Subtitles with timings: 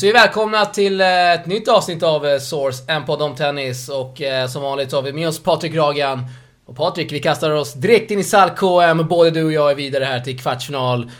[0.00, 3.34] Så vi är välkomna till eh, ett nytt avsnitt av eh, Source, en podd om
[3.34, 3.88] tennis.
[3.88, 6.24] Och eh, som vanligt så har vi med oss Patrik Ragan.
[6.66, 9.08] Och Patrik, vi kastar oss direkt in i SAL-KM.
[9.08, 11.10] Både du och jag är vidare här till kvartsfinal.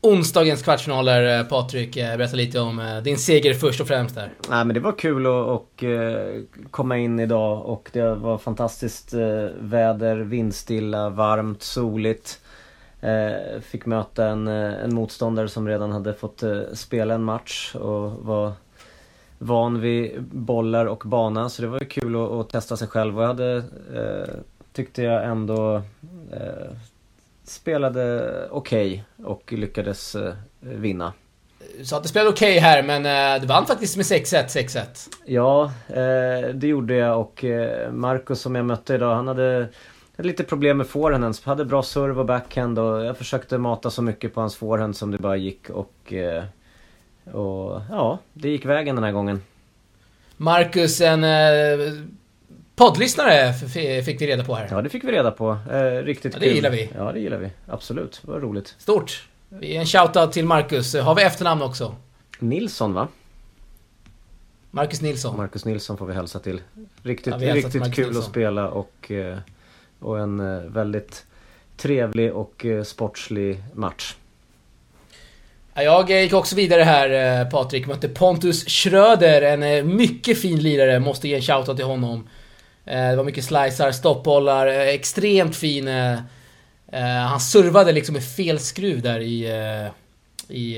[0.00, 1.44] Onsdagens kvartsfinaler.
[1.44, 4.32] Patrik, berätta lite om din seger först och främst där.
[4.48, 5.84] Nej men det var kul att och,
[6.70, 9.12] komma in idag och det var fantastiskt
[9.60, 12.38] väder, vindstilla, varmt, soligt.
[13.02, 17.74] Eh, fick möta en, eh, en motståndare som redan hade fått eh, spela en match
[17.74, 18.52] och var
[19.38, 23.16] van vid bollar och bana så det var ju kul att, att testa sig själv
[23.16, 23.62] och jag hade,
[24.72, 25.82] tyckte jag ändå
[27.44, 30.16] spelade okej okay och lyckades
[30.60, 31.12] vinna.
[31.82, 35.08] Så att du spelade okej okay här men du vann faktiskt med 6-1, 6-1.
[35.24, 35.72] Ja,
[36.54, 37.44] det gjorde jag och
[37.90, 39.68] Marcus som jag mötte idag han hade
[40.20, 41.34] hade lite problem med forehanden.
[41.44, 45.10] Hade bra serve och backhand och jag försökte mata så mycket på hans forehand som
[45.10, 46.12] det bara gick och...
[46.12, 46.44] Eh,
[47.32, 49.42] och ja, det gick vägen den här gången.
[50.36, 51.92] Marcus, en eh,
[52.76, 53.52] poddlyssnare
[54.04, 54.68] fick vi reda på här.
[54.70, 55.58] Ja, det fick vi reda på.
[55.70, 56.54] Eh, riktigt ja, det kul.
[56.54, 56.90] Gillar vi.
[56.96, 57.50] Ja, det gillar vi.
[57.66, 58.20] Absolut.
[58.22, 58.74] Det var roligt.
[58.78, 59.28] Stort.
[59.60, 60.94] En shoutout till Marcus.
[60.94, 61.94] Har vi efternamn också?
[62.38, 63.08] Nilsson, va?
[64.70, 65.36] Marcus Nilsson.
[65.36, 66.60] Marcus Nilsson får vi hälsa till.
[67.02, 68.22] Riktigt, ja, riktigt kul Nilsson.
[68.22, 69.10] att spela och...
[69.10, 69.38] Eh,
[70.00, 71.26] och en eh, väldigt
[71.76, 74.14] trevlig och eh, sportslig match.
[75.74, 81.28] Jag gick också vidare här eh, Patrik, mötte Pontus Schröder, en mycket fin lirare, måste
[81.28, 82.28] ge en shoutout till honom.
[82.84, 85.88] Det var mycket slicer, stoppbollar, extremt fin.
[87.28, 89.46] Han servade liksom med fel skruv där i,
[90.48, 90.76] i,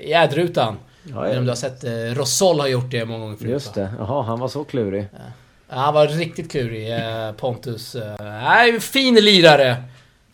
[0.00, 0.76] i ädrutan.
[1.02, 1.38] Ja, ja.
[1.38, 1.84] Om du har sett,
[2.16, 3.50] Rossol har gjort det många gånger förut.
[3.50, 5.06] Just det, jaha han var så klurig.
[5.12, 5.18] Ja.
[5.74, 7.94] Han var riktigt klurig, eh, Pontus.
[7.94, 9.76] Eh, nej, fin lirare.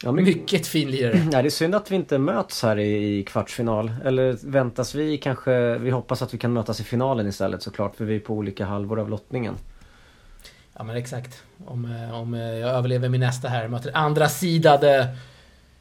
[0.03, 0.25] Ja, men...
[0.25, 1.23] Mycket fin lirare.
[1.33, 3.93] Ja, det är synd att vi inte möts här i, i kvartsfinal.
[4.05, 5.79] Eller väntas vi kanske...
[5.79, 7.97] Vi hoppas att vi kan mötas i finalen istället såklart.
[7.97, 9.55] För vi är på olika halvor av lottningen.
[10.77, 11.43] Ja men exakt.
[11.67, 13.69] Om, eh, om jag överlever min nästa här.
[13.69, 15.17] Möter andra sidade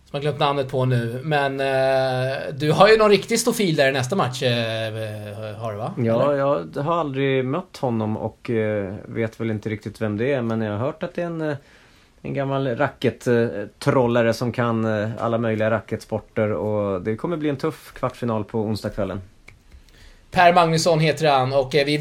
[0.10, 1.22] som jag glömt namnet på nu.
[1.24, 4.44] Men eh, du har ju någon riktig stofil där i nästa match.
[4.44, 4.94] Eh,
[5.58, 5.94] har du va?
[5.98, 6.36] Ja, Eller?
[6.36, 10.42] jag har aldrig mött honom och eh, vet väl inte riktigt vem det är.
[10.42, 11.58] Men jag har hört att det är en, eh,
[12.22, 16.52] en gammal rackettrollare som kan eh, alla möjliga racketsporter.
[16.52, 19.22] Och det kommer bli en tuff kvartsfinal på onsdagskvällen.
[20.32, 21.98] Per Magnusson heter han och eh, vi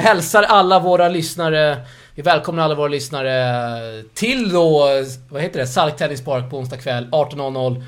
[0.00, 1.76] hälsar alla våra lyssnare
[2.14, 4.88] vi välkomnar alla våra lyssnare till då,
[5.28, 7.84] vad heter det, Salk Tennis Park på onsdag kväll 18.00.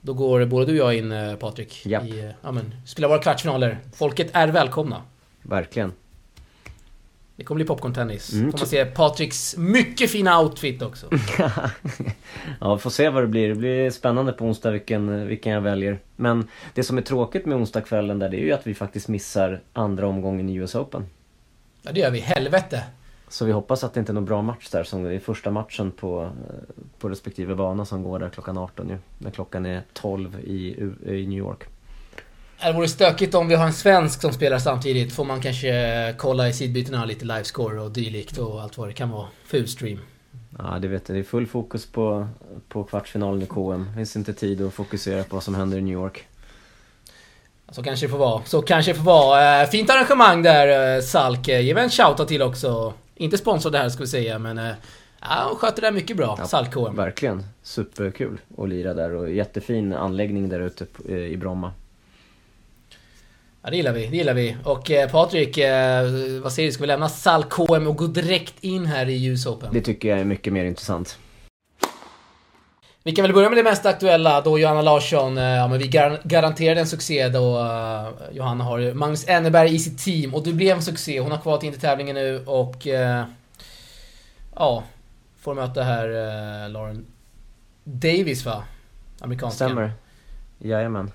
[0.00, 1.86] Då går både du och jag in eh, Patrik.
[1.86, 2.04] Japp.
[2.04, 3.78] I, ja, men, spelar våra kvartsfinaler.
[3.96, 5.02] Folket är välkomna.
[5.42, 5.92] Verkligen.
[7.36, 8.32] Det kommer bli popcorn-tennis.
[8.32, 11.06] Mm, får man se Patriks mycket fina outfit också.
[12.60, 13.48] ja, vi får se vad det blir.
[13.48, 15.98] Det blir spännande på onsdag vilken, vilken jag väljer.
[16.16, 19.62] Men det som är tråkigt med onsdagskvällen där, det är ju att vi faktiskt missar
[19.72, 21.06] andra omgången i US Open.
[21.82, 22.20] Ja, det gör vi.
[22.20, 22.82] Helvete.
[23.28, 25.90] Så vi hoppas att det inte är någon bra match där som är första matchen
[25.90, 28.98] på, eh, på respektive bana som går där klockan 18 ju.
[29.18, 30.76] När klockan är 12 i,
[31.06, 31.64] i New York.
[32.62, 35.12] Det vore stökigt om vi har en svensk som spelar samtidigt.
[35.12, 39.10] Får man kanske kolla i sidbytena lite livescore och dylikt och allt vad det kan
[39.10, 39.26] vara.
[39.46, 39.98] Fulstream.
[40.58, 41.16] Ja, det vet jag.
[41.16, 42.28] Det är full fokus på,
[42.68, 43.86] på kvartsfinalen i KM.
[43.90, 46.26] Det finns inte tid att fokusera på vad som händer i New York.
[47.70, 48.42] Så kanske det får vara.
[48.44, 49.62] Så kanske det får vara.
[49.62, 51.48] Eh, fint arrangemang där, eh, Salk.
[51.48, 52.94] Ge mig en shoutout till också.
[53.16, 54.58] Inte sponsrad här ska vi säga men...
[54.58, 54.74] Eh,
[55.20, 56.96] ja, de sköter det här mycket bra, ja, Saltkåren.
[56.96, 57.44] Verkligen.
[57.62, 61.72] Superkul att lira där och jättefin anläggning där ute eh, i Bromma.
[63.62, 64.56] Ja det gillar vi, det gillar vi.
[64.64, 66.02] Och eh, Patrik, eh,
[66.42, 66.72] vad säger du?
[66.72, 69.68] Ska vi lämna SAL-KM och gå direkt in här i US Open?
[69.72, 71.18] Det tycker jag är mycket mer intressant.
[73.06, 75.88] Vi kan väl börja med det mest aktuella då Johanna Larsson, eh, ja men vi
[75.88, 80.52] gar garanterade en succé då uh, Johanna har Magnus Enneberg i sitt team och det
[80.52, 81.20] blev en succé.
[81.20, 83.24] Hon har kvalat in till tävlingen nu och uh,
[84.56, 84.84] ja,
[85.40, 87.06] får möta här uh, Lauren
[87.84, 88.64] Davis va?
[89.20, 89.68] Amerikanskan.
[89.68, 89.92] Stämmer.
[90.58, 91.10] Jajamän.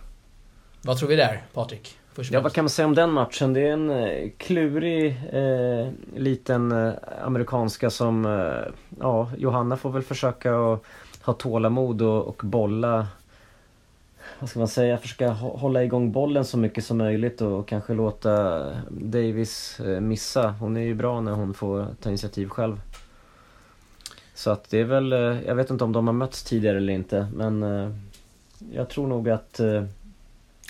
[0.81, 1.95] Vad tror vi där, Patrik?
[2.31, 3.53] Ja, vad kan man säga om den matchen?
[3.53, 10.55] Det är en klurig eh, liten eh, amerikanska som, eh, ja, Johanna får väl försöka
[10.55, 10.85] och
[11.23, 13.07] ha tålamod och, och bolla
[14.39, 18.65] vad ska man säga, försöka hålla igång bollen så mycket som möjligt och kanske låta
[18.89, 20.55] Davis eh, missa.
[20.59, 22.81] Hon är ju bra när hon får ta initiativ själv.
[24.33, 26.93] Så att det är väl, eh, jag vet inte om de har mötts tidigare eller
[26.93, 27.91] inte men eh,
[28.71, 29.59] jag tror nog att,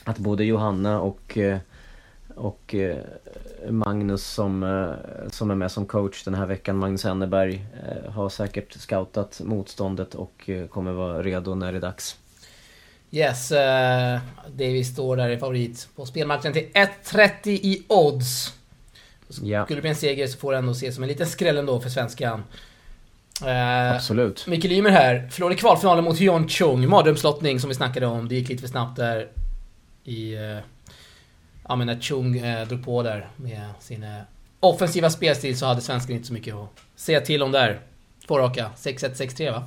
[0.04, 1.38] att både Johanna och
[2.36, 2.76] och
[3.70, 8.30] Magnus som, eh, som är med som coach den här veckan, Magnus Henneberg, eh, har
[8.30, 12.18] säkert scoutat motståndet och kommer vara redo när det är dags.
[13.12, 13.58] Yes, uh,
[14.52, 18.54] Davis står där i favorit på spelmarknaden till 1.30 i odds.
[19.30, 21.80] Skulle det bli en seger så får det ändå ses som en liten skräll ändå
[21.80, 22.44] för svenskan.
[23.44, 24.48] Uh, Absolut.
[24.48, 25.28] Mikael Ymer här.
[25.32, 26.90] Förlorade kvalfinalen mot Hyun Chung.
[26.90, 28.28] Mardrömslottning som vi snackade om.
[28.28, 29.28] Det gick lite för snabbt där
[30.04, 30.36] i...
[30.36, 30.58] Uh,
[31.70, 34.22] ja men när Chung eh, drog på där med sin eh,
[34.60, 37.80] offensiva spelstil så hade svensken inte så mycket att säga till om där.
[38.28, 38.72] Två raka.
[38.76, 39.64] 6-1, 6-3 va?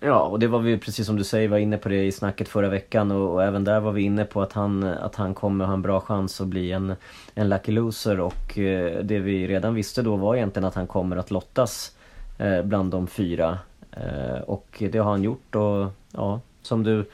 [0.00, 2.48] Ja, och det var vi precis som du säger var inne på det i snacket
[2.48, 5.64] förra veckan och, och, även där var vi inne på att han, att han kommer
[5.64, 6.94] ha en bra chans att bli en,
[7.34, 11.16] en lucky loser och eh, det vi redan visste då var egentligen att han kommer
[11.16, 11.96] att lottas
[12.38, 13.58] eh, bland de fyra.
[13.90, 17.04] Eh, och det har han gjort och ja, som du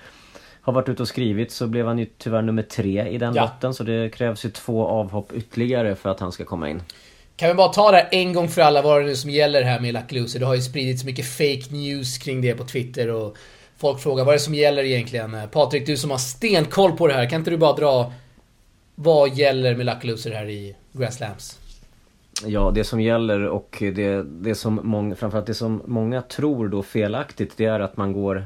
[0.63, 3.43] har varit ute och skrivit så blev han ju tyvärr nummer tre i den ja.
[3.43, 6.83] lotten så det krävs ju två avhopp ytterligare för att han ska komma in.
[7.37, 9.63] Kan vi bara ta det här en gång för alla vad det nu som gäller
[9.63, 10.41] här med Lucky Loser.
[10.41, 13.37] Det har ju spridits mycket fake news kring det på Twitter och
[13.77, 15.37] folk frågar vad är det som gäller egentligen?
[15.53, 18.13] Patrik, du som har stenkoll på det här, kan inte du bara dra
[18.95, 21.59] vad gäller med Lucky Loser här i Grand Slams?
[22.47, 26.83] Ja, det som gäller och det, det som många, framförallt det som många tror då
[26.83, 28.45] felaktigt, det är att man går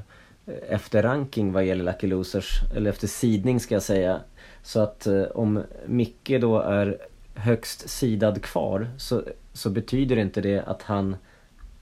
[0.68, 4.20] efter ranking vad gäller Lucky Losers, eller efter sidning ska jag säga.
[4.62, 6.98] Så att eh, om Micke då är
[7.34, 11.16] högst sidad kvar så, så betyder inte det att han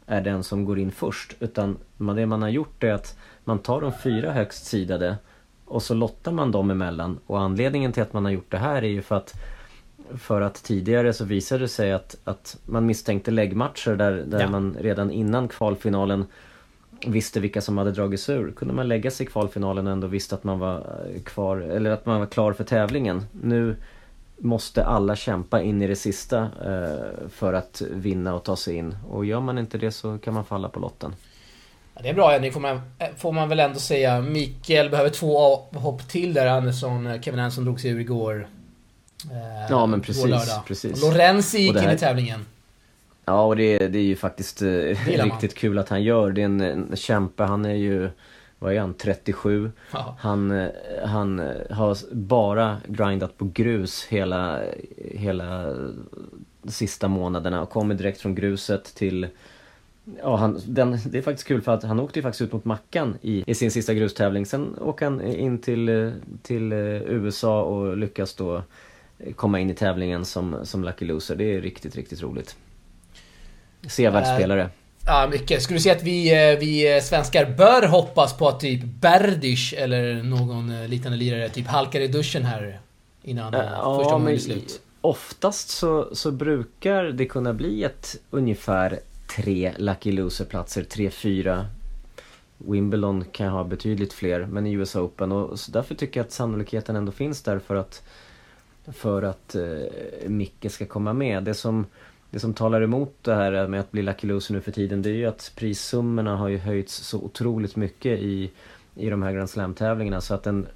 [0.07, 1.37] är den som går in först.
[1.41, 5.17] Utan det man har gjort är att man tar de fyra högst sidade
[5.65, 7.19] och så lottar man dem emellan.
[7.27, 9.35] Och anledningen till att man har gjort det här är ju för att
[10.17, 14.51] för att tidigare så visade det sig att, att man misstänkte läggmatcher där, där ja.
[14.51, 16.27] man redan innan kvalfinalen
[17.07, 18.53] visste vilka som hade dragits ur.
[18.53, 20.87] Kunde man lägga sig i kvalfinalen och ändå visste att man var
[21.25, 23.27] kvar, eller att man var klar för tävlingen.
[23.43, 23.77] Nu
[24.39, 28.97] måste alla kämpa in i det sista eh, för att vinna och ta sig in.
[29.09, 31.15] Och gör man inte det så kan man falla på lotten.
[31.95, 32.81] Ja, det är bra ändring får man,
[33.17, 34.21] får man väl ändå säga.
[34.21, 36.47] Mikael behöver två avhopp till där.
[36.47, 38.49] Andersson, eh, Kevin Andersson drog sig ur igår.
[39.31, 40.59] Eh, ja men precis.
[40.67, 41.03] precis.
[41.03, 41.85] Lorenzi gick här...
[41.85, 42.47] in i tävlingen.
[43.25, 44.67] Ja och det, det är ju faktiskt eh,
[45.07, 46.31] riktigt kul att han gör.
[46.31, 47.43] Det är en, en kämpe.
[47.43, 48.11] Han är ju
[48.59, 49.71] vad är han, 37.
[49.93, 50.17] Ja.
[50.19, 50.69] Han, eh,
[51.05, 54.61] han eh, har bara grindat på grus hela,
[54.97, 55.77] hela
[56.65, 59.29] sista månaderna och kommer direkt från gruset till
[60.23, 62.65] Ja, han, den, det är faktiskt kul för att han åkte ju faktiskt ut mot
[62.65, 64.47] Mackan i, i sin sista grustävling.
[64.47, 68.63] Sen åker han in till, till USA och lyckas då
[69.37, 71.37] komma in i tävlingen som, som Lucky Loser.
[71.37, 72.57] Det är riktigt, riktigt roligt.
[73.89, 74.71] Sevärd spelare.
[75.07, 75.63] Ja, mycket.
[75.63, 80.23] Skulle du säga att vi, eh, vi svenskar bör hoppas på att typ Berdych eller
[80.23, 82.81] någon eh, liknande lirare typ halkar i duschen här
[83.23, 84.81] innan ja, första omgången är slut?
[85.01, 89.01] Oftast så, så brukar det kunna bli ett ungefär
[89.37, 91.67] tre Lucky Loser-platser, tre, fyra.
[92.59, 96.33] Wimbledon kan ha betydligt fler, men i US Open och så därför tycker jag att
[96.33, 98.03] sannolikheten ändå finns där för att
[98.93, 101.45] för att eh, Micke ska komma med.
[101.45, 101.87] Det som
[102.33, 105.11] det som talar emot det här med att bli Lucky Loser nu för tiden det
[105.11, 108.51] är ju att prissummorna har ju höjts så otroligt mycket i,
[108.95, 110.67] i de här Grand Slam-tävlingarna så att en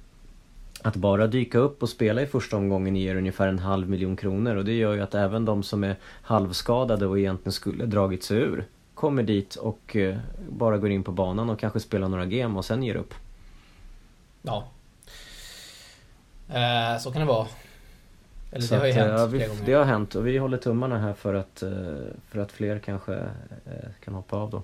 [0.81, 4.55] att bara dyka upp och spela i första omgången ger ungefär en halv miljon kronor
[4.55, 8.37] och det gör ju att även de som är halvskadade och egentligen skulle dragit sig
[8.37, 10.17] ur kommer dit och eh,
[10.49, 13.13] bara går in på banan och kanske spelar några game och sen ger upp.
[14.41, 14.67] Ja.
[16.49, 17.47] Eh, så kan det vara.
[18.51, 19.49] Eller så det har ju att, hänt ja, vi.
[19.65, 21.69] Det har hänt och vi håller tummarna här för att, eh,
[22.29, 24.63] för att fler kanske eh, kan hoppa av då.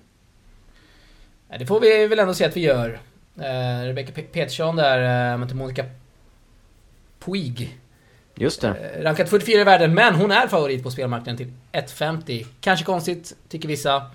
[1.59, 2.99] Det får vi väl ändå se att vi gör.
[3.37, 5.85] Eh, Rebecca Petersson där mot Monica
[7.19, 7.77] Puig.
[8.35, 9.03] Just det.
[9.03, 12.45] Rankad 44 i världen, men hon är favorit på spelmarknaden till 1,50.
[12.61, 14.11] Kanske konstigt, tycker vissa.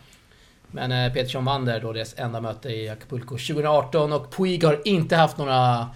[0.66, 5.16] Men Petersson vann där då deras enda möte i Acapulco 2018 och Puig har inte
[5.16, 5.88] haft några,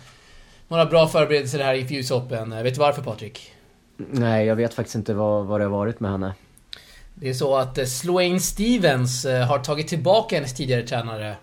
[0.69, 2.63] några bra förberedelser här i Fuse Open.
[2.63, 3.53] Vet du varför Patrik?
[3.97, 6.35] Nej, jag vet faktiskt inte vad, vad det har varit med henne.
[7.15, 11.37] Det är så att eh, Sloane Stevens eh, har tagit tillbaka hennes tidigare tränare.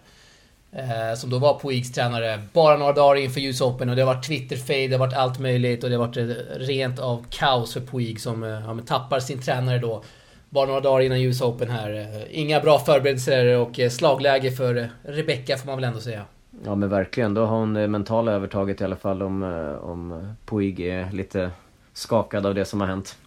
[0.71, 2.41] Eh, som då var Puigs tränare.
[2.53, 5.39] Bara några dagar inför US Open och det har varit Twitter-fade, det har varit allt
[5.39, 9.79] möjligt och det har varit rent av kaos för Puig som ja, tappar sin tränare
[9.79, 10.03] då.
[10.49, 12.23] Bara några dagar innan US Open här.
[12.31, 16.25] Inga bra förberedelser och slagläge för Rebecca får man väl ändå säga.
[16.65, 19.43] Ja men verkligen, då har hon det mentala övertaget i alla fall om,
[19.81, 21.51] om Puig är lite
[21.99, 23.17] skakad av det som har hänt.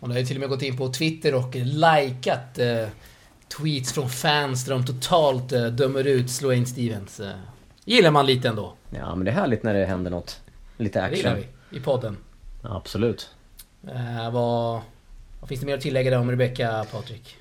[0.00, 2.88] Hon har ju till och med gått in på Twitter och likat eh,
[3.58, 7.20] tweets från fans där de totalt eh, dömer ut Sloane Stevens.
[7.20, 7.30] Eh,
[7.84, 8.74] gillar man lite ändå.
[8.90, 10.40] Ja, men det är härligt när det händer något.
[10.76, 11.12] Lite action.
[11.12, 12.16] Det gillar vi i podden.
[12.62, 13.30] Ja, absolut.
[13.88, 14.80] Eh, vad,
[15.40, 17.36] vad finns det mer att tillägga där om Rebecca, Patrik?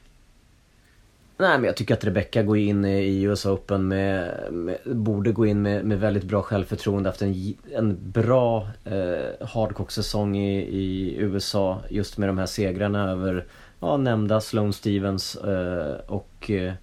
[1.40, 5.46] Nej men jag tycker att Rebecca går in i US Open med, med borde gå
[5.46, 11.82] in med, med väldigt bra självförtroende efter en, en bra eh, hardcock-säsong i, i USA.
[11.90, 13.46] Just med de här segrarna över
[13.80, 16.74] ja, nämnda Sloane Stevens eh, och eh,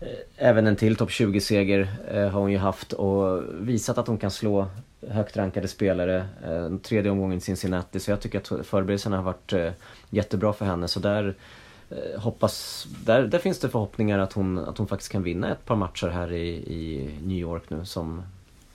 [0.00, 4.18] eh även en till topp 20-seger eh, har hon ju haft och visat att hon
[4.18, 4.66] kan slå
[5.08, 6.26] högt rankade spelare.
[6.44, 9.70] Eh, tredje omgången i Cincinnati så jag tycker att förberedelserna har varit eh,
[10.10, 10.88] jättebra för henne.
[10.88, 11.34] Så där
[12.16, 15.76] hoppas, där, där finns det förhoppningar att hon, att hon faktiskt kan vinna ett par
[15.76, 18.22] matcher här i, i New York nu som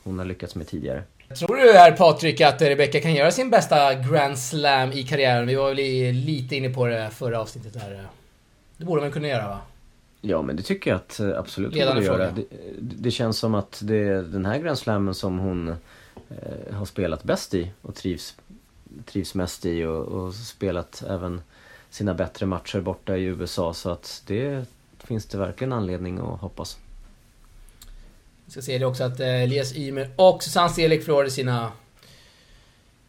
[0.03, 1.03] hon har lyckats med tidigare.
[1.36, 5.48] Tror du här Patrik att Rebecca kan göra sin bästa Grand Slam i karriären?
[5.48, 8.08] Vi var väl lite inne på det förra avsnittet här.
[8.77, 9.60] Det borde man kunna göra va?
[10.22, 12.32] Ja men det tycker jag att eh, absolut hon borde göra.
[12.32, 12.44] Det,
[12.80, 17.24] det, känns som att det är den här Grand Slammen som hon eh, har spelat
[17.24, 18.36] bäst i och trivs,
[19.06, 21.41] trivs mest i och, och spelat även
[21.91, 24.65] sina bättre matcher borta i USA så att det
[25.03, 26.77] finns det verkligen anledning att hoppas.
[28.45, 31.71] Vi ska se det också att eh, Elias Ymer och Susanne Selik förlorade sina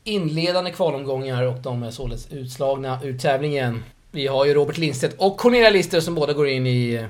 [0.05, 3.85] inledande kvalomgångar och de är således utslagna ur tävlingen.
[4.11, 7.07] Vi har ju Robert Lindstedt och Cornelia Lister som båda går in i eh,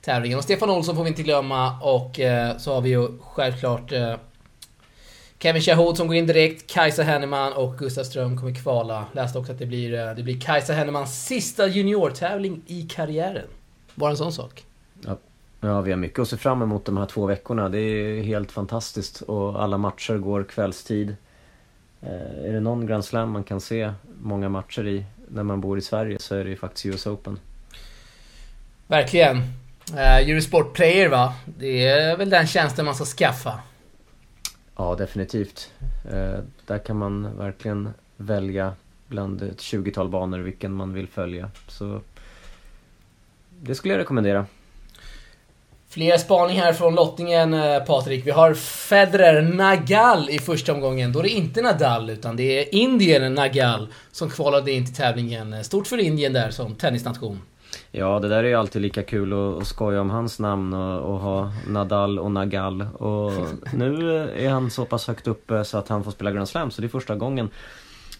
[0.00, 0.38] tävlingen.
[0.38, 3.92] Och Stefan Olsson får vi inte glömma och eh, så har vi ju självklart
[5.44, 9.06] Kevin Shahood som går in direkt, Kajsa Henneman och Gustav Ström kommer kvala.
[9.12, 13.46] Läste också att det blir, eh, det blir Kajsa Hennemans sista juniortävling i karriären.
[13.94, 14.64] Bara en sån sak.
[15.06, 15.16] Ja.
[15.60, 17.68] ja, vi har mycket att se fram emot de här två veckorna.
[17.68, 21.16] Det är helt fantastiskt och alla matcher går kvällstid.
[22.02, 25.78] Eh, är det någon Grand Slam man kan se många matcher i när man bor
[25.78, 27.38] i Sverige så är det ju faktiskt US Open.
[28.86, 29.36] Verkligen.
[29.92, 31.34] Uh, Eurosport Player va?
[31.58, 33.60] Det är väl den tjänsten man ska skaffa?
[34.76, 35.72] Ja, definitivt.
[36.04, 38.72] Eh, där kan man verkligen välja
[39.06, 41.50] bland ett 20-tal banor vilken man vill följa.
[41.68, 42.00] Så
[43.60, 44.46] det skulle jag rekommendera.
[45.88, 48.26] Fler spaning här från lottningen eh, Patrik.
[48.26, 51.12] Vi har Federer Nagal i första omgången.
[51.12, 55.64] Då är det inte Nadal utan det är Indien Nagal som kvalade in till tävlingen.
[55.64, 57.40] Stort för Indien där som tennisnation.
[57.96, 61.14] Ja, det där är ju alltid lika kul att, att skoja om hans namn och,
[61.14, 62.82] och, ha Nadal och Nagal.
[62.82, 63.32] Och
[63.74, 66.80] nu är han så pass högt uppe så att han får spela Grand Slam, så
[66.80, 67.50] det är första gången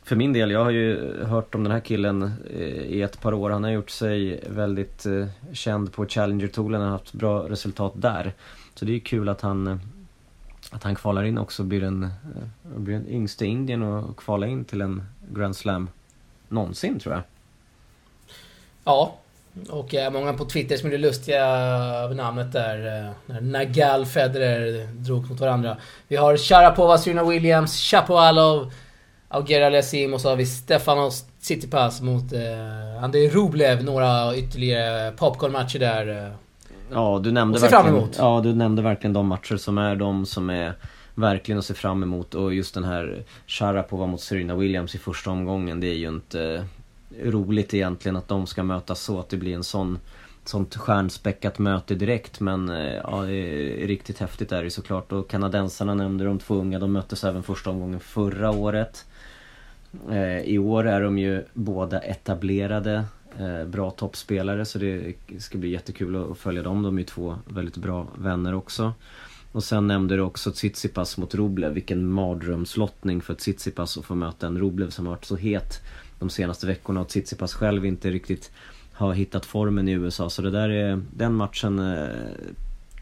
[0.04, 3.34] för min del, jag har ju hört om den här killen eh, i ett par
[3.34, 3.50] år.
[3.50, 8.32] Han har gjort sig väldigt eh, känd på Challenger-touren och haft bra resultat där.
[8.74, 9.76] Så det är kul att han, eh,
[10.70, 12.08] att han kvalar in också blir den,
[12.62, 15.02] blir den yngste indien och kvala in till en
[15.32, 15.88] Grand Slam
[16.48, 17.22] någonsin tror jag.
[18.84, 19.14] Ja,
[19.68, 23.10] och många på Twitter som är lustiga över namnet där.
[23.26, 25.76] När Nagal Federer drog mot varandra.
[26.08, 28.72] Vi har Sharapova, Serena Williams, Chapovalov
[29.34, 33.84] Auger Aliasim och så har vi Stefanos Tsitsipas mot eh, Andrei Rublev.
[33.84, 36.08] Några ytterligare popcornmatcher där.
[36.08, 36.32] Eh.
[36.92, 40.74] Ja, du nämnde verkligen, ja, du nämnde verkligen de matcher som är de som är
[41.14, 42.34] verkligen att se fram emot.
[42.34, 45.80] Och just den här Sharapova mot Serena Williams i första omgången.
[45.80, 46.64] Det är ju inte
[47.22, 49.18] roligt egentligen att de ska mötas så.
[49.18, 49.98] Att det blir en sån
[50.48, 55.30] sånt stjärnspäckat möte direkt men eh, ja, det är riktigt häftigt är det såklart och
[55.30, 59.04] kanadensarna nämnde de två unga, de möttes även första omgången förra året.
[60.10, 63.04] Eh, I år är de ju båda etablerade,
[63.38, 66.82] eh, bra toppspelare så det ska bli jättekul att följa dem.
[66.82, 68.92] De är ju två väldigt bra vänner också.
[69.52, 71.72] Och sen nämnde du också Tsitsipas mot Roblev.
[71.72, 75.82] Vilken mardrömslottning för Tsitsipas att få möta en Roblev som har varit så het
[76.18, 78.50] de senaste veckorna och Tsitsipas själv inte riktigt
[78.92, 80.30] har hittat formen i USA.
[80.30, 82.08] Så det där är, den matchen eh,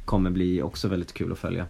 [0.04, 1.66] kommer bli också väldigt kul att följa.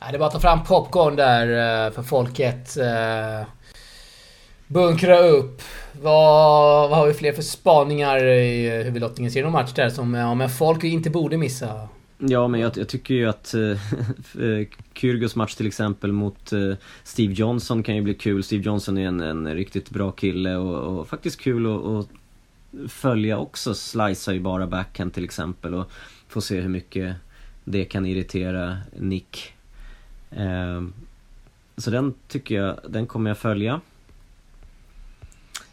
[0.00, 3.46] Ja, det är bara att ta fram popcorn där eh, för folket eh,
[4.66, 5.62] bunkra upp.
[5.92, 9.32] Vad, vad har vi fler för spaningar i huvudlottningen?
[9.32, 11.88] Ser du någon match där som ja, men folk inte borde missa?
[12.18, 13.76] Ja, men jag, jag tycker ju att äh,
[14.94, 18.42] Kyrgios match till exempel mot äh, Steve Johnson kan ju bli kul.
[18.42, 22.06] Steve Johnson är en, en riktigt bra kille och, och faktiskt kul att, och
[22.88, 23.74] följa också.
[23.74, 25.90] Slicear ju bara backhand till exempel och
[26.28, 27.16] få se hur mycket
[27.64, 29.52] det kan irritera Nick.
[30.30, 30.82] Äh,
[31.76, 33.80] så den tycker jag, den kommer jag följa.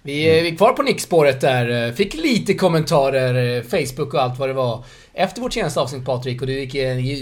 [0.06, 1.88] Vi, eh, vi är kvar på nickspåret där.
[1.88, 4.86] Eh, fick lite kommentarer, eh, Facebook och allt vad det var.
[5.14, 6.74] Efter vårt senaste avsnitt Patrik och du gick,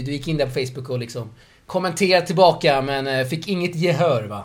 [0.06, 1.30] du gick in där på Facebook och liksom
[1.66, 4.44] kommenterade tillbaka men fick inget gehör va?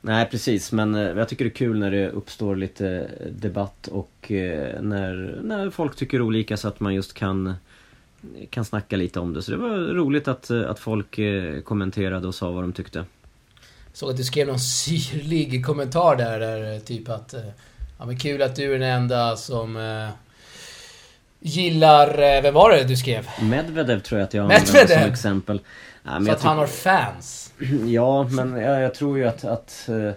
[0.00, 4.26] Nej precis, men jag tycker det är kul när det uppstår lite debatt och
[4.80, 7.54] när, när folk tycker olika så att man just kan
[8.50, 9.42] kan snacka lite om det.
[9.42, 11.20] Så det var roligt att, att folk
[11.64, 13.04] kommenterade och sa vad de tyckte.
[13.92, 17.34] Såg att du skrev någon syrlig kommentar där, där typ att...
[17.34, 17.40] Eh,
[17.98, 19.76] ja men kul att du är den enda som...
[19.76, 20.08] Eh,
[21.40, 23.28] gillar, eh, vem var det du skrev?
[23.42, 25.60] Medvedev tror jag att jag använder som exempel.
[26.04, 27.52] Ja, Så att han har fans.
[27.86, 30.12] Ja, men jag, jag tror ju att, att, eh,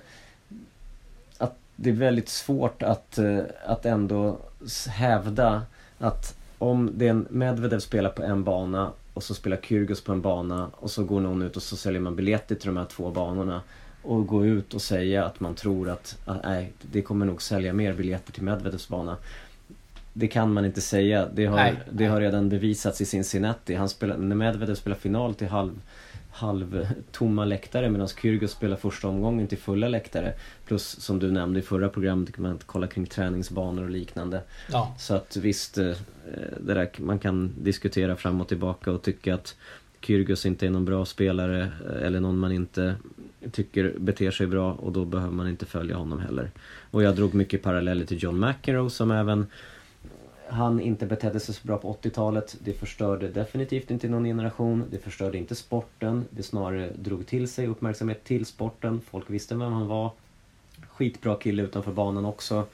[1.37, 3.19] att det är väldigt svårt att,
[3.65, 4.39] att ändå
[4.87, 5.61] hävda
[5.99, 10.12] att om det är en Medvedev spelar på en bana och så spelar Kyrgios på
[10.12, 12.86] en bana och så går någon ut och så säljer man biljetter till de här
[12.86, 13.62] två banorna
[14.01, 17.74] och gå ut och säga att man tror att, att nej, det kommer nog sälja
[17.74, 19.17] mer biljetter till Medvedevs bana.
[20.13, 21.27] Det kan man inte säga.
[21.34, 21.75] Det har, Nej.
[21.91, 23.75] det har redan bevisats i Cincinnati.
[23.75, 25.82] Han spelar, när Medvedev spelar final till halv,
[26.33, 30.33] halvtomma läktare medan Kyrgios spelar första omgången till fulla läktare.
[30.65, 34.41] Plus som du nämnde i förra programmet kan man kolla kring träningsbanor och liknande.
[34.71, 34.95] Ja.
[34.99, 35.93] Så att visst, eh,
[36.59, 39.55] det där, man kan diskutera fram och tillbaka och tycka att
[40.01, 42.95] Kyrgios inte är någon bra spelare eh, eller någon man inte
[43.51, 46.51] tycker beter sig bra och då behöver man inte följa honom heller.
[46.91, 49.47] Och jag drog mycket paralleller till John McEnroe som även
[50.53, 52.55] han inte betedde sig så bra på 80-talet.
[52.60, 54.83] Det förstörde definitivt inte någon generation.
[54.91, 56.25] Det förstörde inte sporten.
[56.29, 59.01] Det snarare drog till sig uppmärksamhet till sporten.
[59.10, 60.12] Folk visste vem han var.
[60.89, 62.65] Skitbra kille utanför banan också.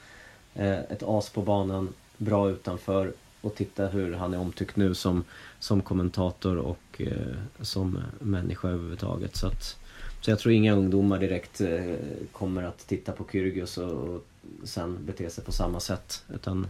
[0.54, 1.88] Eh, ett as på banan.
[2.16, 3.12] Bra utanför.
[3.40, 5.24] Och titta hur han är omtyckt nu som,
[5.58, 9.36] som kommentator och eh, som människa överhuvudtaget.
[9.36, 9.76] Så, att,
[10.20, 11.94] så jag tror inga ungdomar direkt eh,
[12.32, 14.24] kommer att titta på Kyrgios och, och
[14.64, 16.24] sen bete sig på samma sätt.
[16.34, 16.66] Utan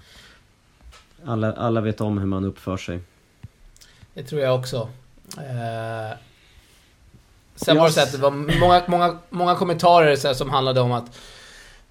[1.25, 3.01] alla, alla vet om hur man uppför sig.
[4.15, 4.89] Det tror jag också.
[5.37, 6.17] Eh,
[7.55, 10.81] sen var det så att det var många, många, många kommentarer så här, som handlade
[10.81, 11.19] om att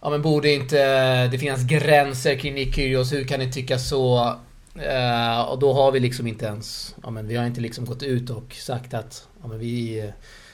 [0.02, 3.14] Ja men borde inte det finnas gränser kring Nick Kyrgios?
[3.14, 4.36] Hur kan ni tycka så?
[4.76, 6.96] Eh, och då har vi liksom inte ens...
[7.04, 10.12] Ja men vi har inte liksom gått ut och sagt att ja, men vi,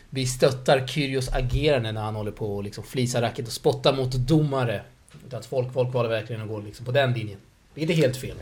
[0.09, 4.11] vi stöttar Kyrgios agerande när han håller på och liksom flisar racket och spottar mot
[4.11, 4.81] domare.
[5.27, 7.39] Utan att folk, folk valde verkligen att gå liksom på den linjen.
[7.73, 8.35] Vilket är helt fel.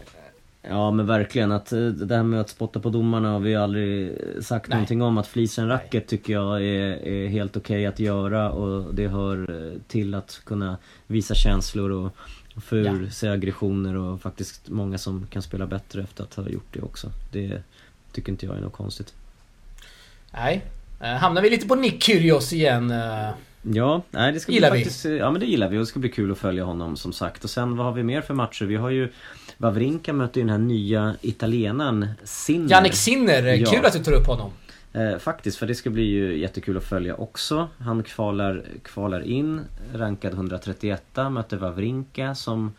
[0.69, 4.17] Ja men verkligen att eh, det här med att spotta på domarna har vi aldrig
[4.41, 4.75] sagt Nej.
[4.75, 5.17] någonting om.
[5.17, 9.67] Att flisa en racket tycker jag är, är helt okej att göra och det hör
[9.71, 12.15] eh, till att kunna visa känslor och
[12.55, 13.09] och få ur Ja.
[13.09, 17.11] sig aggressioner och faktiskt många som kan spela bättre efter att ha gjort det också.
[17.31, 17.63] Det
[18.11, 19.13] tycker inte jag är något konstigt.
[20.33, 20.65] Nej.
[21.01, 22.93] Eh, hamnar vi lite på Nick Kyrgios igen.
[23.65, 24.85] Eh, Ja, nej det ska Gillar bli vi.
[24.85, 27.13] faktiskt, Ja men det gillar vi och det ska bli kul att följa honom som
[27.13, 27.43] sagt.
[27.43, 28.65] Och sen vad har vi mer för matcher?
[28.65, 29.09] Vi har ju
[29.57, 32.69] Wawrinka möter ju den här nya italienaren Sinner.
[32.71, 33.71] Jannik Sinner, eh, Ja.
[33.71, 34.51] kul att du tar upp honom.
[34.93, 37.67] Eh, faktiskt, för det ska bli ju jättekul att följa också.
[37.77, 39.61] Han kvalar, kvalar in,
[39.93, 42.73] rankad 131 möter Wawrinka som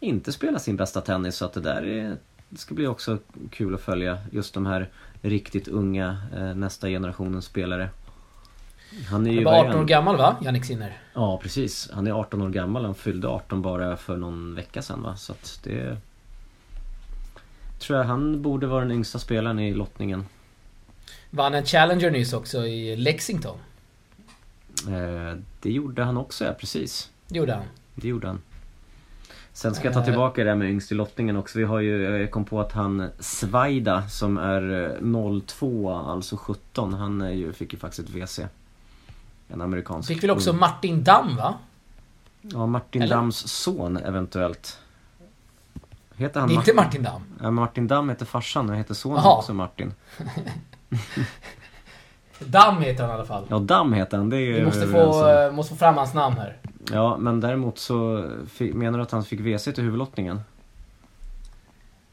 [0.00, 1.36] inte spelar sin bästa tennis.
[1.36, 2.16] Så att det där är,
[2.48, 3.18] det ska bli också
[3.50, 4.88] kul att följa just de här
[5.22, 7.88] riktigt unga, eh, nästa generationens spelare.
[9.10, 9.86] Han är Han ju vad är 18 år han?
[9.86, 10.36] gammal va?
[10.42, 10.98] Jannik Sinner.
[11.14, 12.84] Ja precis, han är 18 år gammal.
[12.84, 15.16] Han fyllde 18 bara för någon vecka sedan va.
[15.16, 15.96] Så att det...
[17.78, 20.24] Tror jag han borde vara den yngsta spelaren i lottningen.
[21.30, 23.56] Vann en Challenger nyss också i Lexington.
[24.88, 27.10] Eh, det gjorde han också ja, precis.
[27.28, 27.64] Det gjorde han.
[27.94, 28.40] Det gjorde han.
[29.52, 30.04] Sen ska jag ta Eh.
[30.04, 31.58] tillbaka det där med yngst i lottningen också.
[31.58, 36.94] Vi har ju, jag kom på att han Svaida som är eh, 02, alltså 17.
[36.94, 38.40] Han är ju, fick ju faktiskt ett WC.
[39.48, 40.08] En amerikansk.
[40.08, 40.58] Fick väl också ung.
[40.58, 41.54] Martin Damm va?
[42.42, 43.16] Ja, Martin Eller?
[43.16, 44.78] Dams son eventuellt.
[46.16, 47.22] Heter han Det är inte Martin Damm.
[47.42, 49.36] Ja, Martin Dam heter farsan och heter sonen Jaha.
[49.38, 49.94] också Martin.
[52.38, 53.46] Damm heter han i alla fall.
[53.50, 54.30] Ja, Dam heter han.
[54.30, 56.56] Det är ju Vi måste få, eh, måste få fram hans namn här.
[56.92, 57.94] Ja, men däremot så
[58.58, 60.40] menar du att han fick WC till huvudlottningen?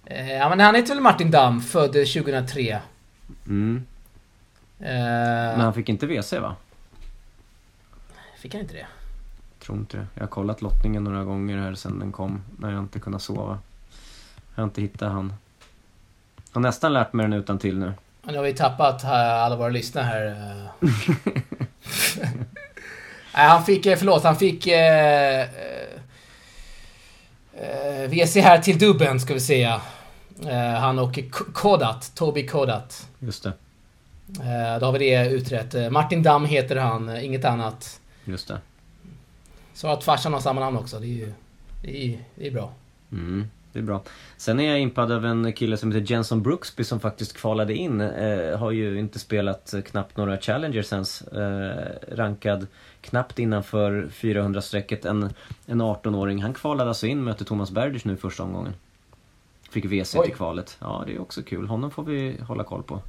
[0.05, 2.79] Eh, Ja men han heter väl Martin Damm, född 2003.
[3.47, 3.83] Mm.
[4.79, 6.55] Eh, Men han fick inte WC va?
[8.41, 8.87] Fick han inte det?
[9.59, 10.07] Tror inte det.
[10.13, 12.41] Jag har kollat lottningen några gånger här sedan den kom.
[12.59, 13.59] När jag inte kunnat sova.
[14.55, 15.33] Jag har inte hittat han.
[16.35, 17.93] Jag har nästan lärt mig den utan till nu.
[18.23, 19.09] Nu har vi tappat eh,
[19.43, 20.25] alla våra lyssnare här.
[20.27, 20.89] eh.
[23.35, 24.67] Nej, han fick, eh, förlåt, han fick...
[24.67, 25.41] Eh,
[27.53, 29.81] eh, WC här till dubben ska vi säga.
[30.47, 31.19] Eh, han och
[31.53, 33.07] Kodat, Toby Kodat.
[33.19, 33.53] Just det.
[34.39, 35.75] Eh, då har vi det utrett.
[35.75, 38.00] Eh, Martin Damm heter han, eh, inget annat.
[38.25, 38.61] Just det.
[39.73, 41.33] Så att farsan har samma namn också, det är ju...
[41.81, 42.73] Det är, det är bra.
[43.11, 44.01] Mm, det är bra.
[44.37, 48.01] Sen är jag impad av en kille som heter Jenson Brooksby som faktiskt kvalade in.
[48.01, 51.21] Eh, har ju inte spelat knappt några Challengers ens.
[51.21, 52.67] Eh, rankad
[53.01, 55.05] knappt innanför 400-strecket.
[55.05, 55.33] En,
[55.65, 56.41] en 18-åring.
[56.41, 58.73] Han kvalade alltså in, mötte Thomas Berdych nu första omgången.
[59.69, 60.77] Fick WC till kvalet.
[60.79, 61.67] Ja, det är också kul.
[61.67, 63.01] Honom får vi hålla koll på.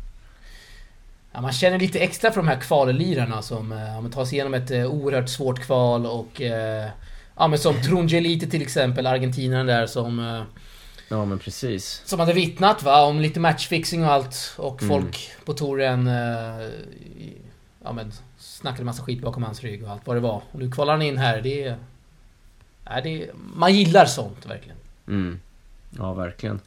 [1.32, 4.54] Ja, man känner lite extra för de här kvallirarna som eh, ja, tar sig igenom
[4.54, 6.40] ett eh, oerhört svårt kval och...
[6.40, 6.88] Eh,
[7.36, 10.44] ja men som Trungelite till exempel, argentinaren där som...
[11.08, 12.02] Ja men precis.
[12.04, 14.54] Som hade vittnat va, om lite matchfixing och allt.
[14.58, 14.94] Och Mm.
[14.94, 16.06] folk på touren...
[17.84, 20.42] Ja men snackade massa skit bakom hans rygg och allt vad det var.
[20.52, 21.40] Och nu kvalar han in här.
[21.42, 21.76] Det är...
[23.02, 24.76] Det är man gillar sånt verkligen.
[25.08, 25.40] Mm.
[25.98, 26.60] Ja verkligen.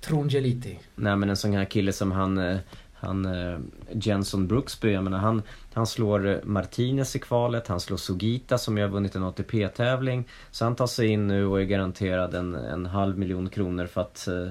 [0.00, 0.78] Trongeliti.
[0.94, 2.58] Nej men en sån här kille som han,
[3.02, 3.58] han eh,
[3.92, 8.78] Jenson Brooksby, jag menar han, han slår eh, Martinez i kvalet, han slår Sugita som
[8.78, 10.24] ju har vunnit en ATP-tävling.
[10.50, 14.00] Så han tar sig in nu och är garanterad en, en halv miljon kronor för
[14.00, 14.48] att, eh,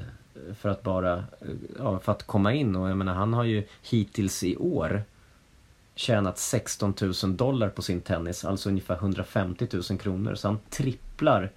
[0.56, 2.76] för att bara, eh, ja, för att komma in.
[2.76, 5.04] Och jag menar han har ju hittills i år
[5.96, 10.36] tjänat 16 000 dollar på sin tennis, alltså ungefär 150 000 kronor.
[10.36, 11.52] Så han tripplar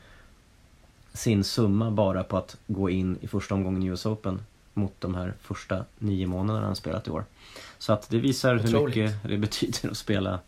[1.13, 4.41] sin summa bara på att gå in i första omgången i US Open
[4.75, 7.25] mot de här första nio månaderna han spelat i år.
[7.79, 8.97] Så att det visar hur Otroligt.
[8.97, 10.41] mycket det betyder att spela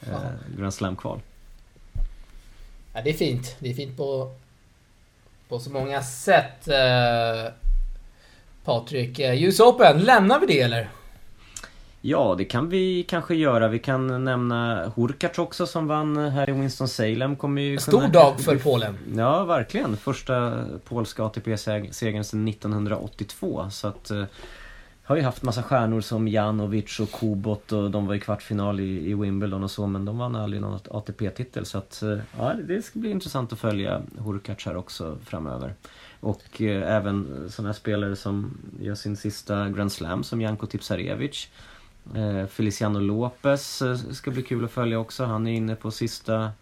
[0.00, 0.16] eh.
[0.58, 1.20] Grand Slam-kval.
[2.94, 3.56] Ja, det är fint.
[3.58, 4.34] Det är fint på,
[5.48, 6.68] på så många sätt.
[6.68, 7.52] Eh,
[8.64, 10.88] Patrik, eh, US Open, lämnar vi det eller?
[12.00, 13.68] Ja, det kan vi kanske göra.
[13.68, 17.36] Vi kan nämna Hurkacz också som vann här i Winston-Salem.
[17.36, 18.98] Kommer ju stor kunna- dag för Polen.
[19.16, 19.96] Ja, verkligen.
[19.96, 23.70] Första polska ATP-segern sedan 1982.
[23.70, 24.10] Så att...
[24.10, 24.24] Eh,
[25.08, 29.10] har ju haft massa stjärnor som Janovic och Kubot och de var i kvartsfinal i,
[29.10, 32.82] i Wimbledon och så men de vann aldrig någon ATP-titel så att eh, ja, det
[32.82, 35.74] ska bli intressant att följa Hurkacz här också framöver.
[36.20, 41.48] Och eh, även sådana spelare som gör sin sista Grand Slam som Janko Tipsarevic.
[42.14, 45.24] Eh, Feliciano Lopez eh, ska bli kul att följa också.
[45.24, 46.52] Han är inne på sista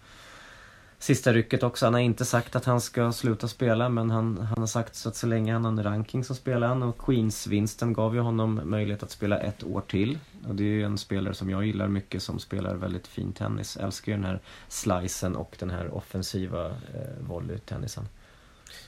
[0.98, 1.86] Sista rycket också.
[1.86, 5.08] Han har inte sagt att han ska sluta spela men han, han har sagt så
[5.08, 8.60] att så länge han har en ranking så spelar han och Queens-vinsten gav ju honom
[8.64, 10.18] möjlighet att spela ett år till.
[10.48, 13.76] Och det är ju en spelare som jag gillar mycket som spelar väldigt fin tennis.
[13.76, 16.72] Älskar ju den här slicen och den här offensiva eh,
[17.20, 18.08] volleytennisen.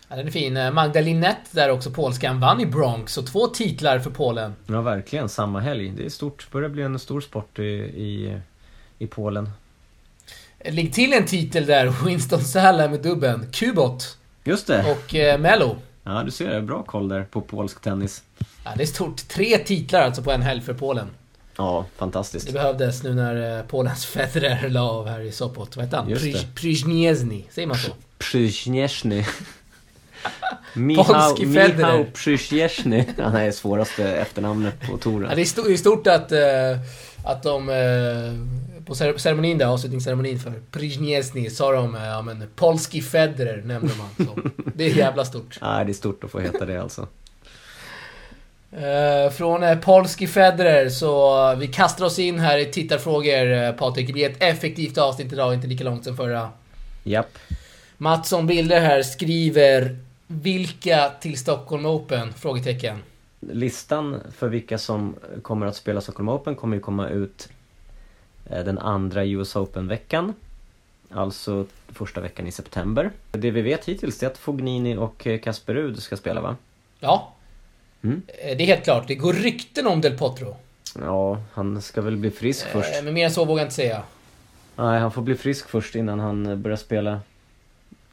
[0.08, 0.56] Ja, den är fin.
[0.56, 3.18] Eh, Magda Linett där också, polskan, vann i Bronx.
[3.18, 4.54] Och två titlar för Polen.
[4.66, 5.90] Ja verkligen, samma helg.
[5.96, 6.50] Det är stort.
[6.50, 8.38] börjar bli en stor sport i, i,
[8.98, 9.50] i Polen.
[10.58, 13.46] Eh, Lägg till en titel där, Winston Salem med dubben.
[13.52, 14.84] Kubot Just det!
[14.92, 15.76] och eh, Mello.
[16.04, 18.22] Ja du ser, bra koll där på polsk tennis.
[18.64, 19.28] Ja, det är stort.
[19.28, 21.06] Tre titlar alltså på en helg för Polen.
[21.56, 22.52] Ja, Det fantastiskt.
[22.52, 25.76] behövdes nu när eh, Polens Federer la av här i Sopot.
[25.76, 26.08] Vad heter han?
[26.08, 26.54] Det.
[26.54, 27.44] Pryzniezny.
[27.50, 27.90] Säger man så?
[28.18, 29.24] Przyśnieszny.
[30.74, 31.76] Federer.
[31.76, 33.04] Michał Przyśnieszny.
[33.18, 35.36] Han är svåraste efternamnet på Ja, touren.
[35.36, 36.78] det är sto- det är stort att, eh,
[37.24, 42.44] att de eh, på cer- ceremonin där, avslutningsceremonin för Pryzniezny sa de eh, ja, men,
[42.56, 44.26] Polski Federer nämnde man.
[44.26, 44.40] Så.
[44.74, 45.58] Det är jävla stort.
[45.62, 47.06] Nej, det är stort att få heta det alltså.
[49.32, 54.06] Från Polski Federer så vi kastar oss in här i tittarfrågor Patrik.
[54.06, 56.48] Det blir ett effektivt avsnitt idag, inte lika långt som förra.
[57.04, 57.38] Japp.
[57.96, 59.98] Mattsson Bilder här skriver
[60.30, 62.32] Vilka till Stockholm Open?
[62.32, 63.02] Frågetecken.
[63.40, 67.48] Listan för vilka som kommer att spela Stockholm Open kommer ju komma ut
[68.50, 70.34] eh, den andra US Open-veckan.
[71.10, 73.10] Alltså första veckan i september.
[73.30, 76.56] Det vi vet hittills är att Fognini och eh, Casper Ruud ska spela va?
[77.00, 77.34] Ja,
[78.02, 78.22] Mm.
[78.28, 79.08] eh, det är helt klart.
[79.08, 80.56] Det går rykten om Del Potro.
[81.00, 83.04] Ja, han ska väl bli frisk först.
[83.04, 84.02] Men mer än så vågar jag inte säga.
[84.76, 87.20] Nej, han får bli frisk först innan han börjar spela.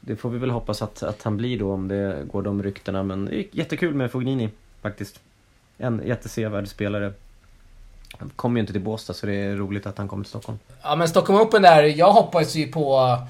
[0.06, 3.02] Det får vi väl hoppas att, att han blir då om det går de ryktena.
[3.02, 4.50] Men det är jättekul med Fognini
[4.82, 5.20] faktiskt.
[5.78, 7.12] En jättesevärd spelare.
[8.18, 10.58] Han kommer ju inte till Båstad så det är roligt att han kommer till Stockholm.
[10.82, 13.26] Ja men Stockholm Open där, jag hoppas ju på eh,